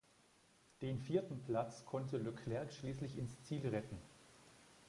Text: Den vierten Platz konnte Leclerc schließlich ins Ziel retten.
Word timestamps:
Den 0.81 0.99
vierten 0.99 1.39
Platz 1.45 1.85
konnte 1.85 2.17
Leclerc 2.17 2.73
schließlich 2.73 3.19
ins 3.19 3.39
Ziel 3.43 3.67
retten. 3.67 3.99